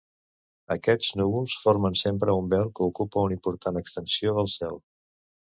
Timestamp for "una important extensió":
3.27-4.35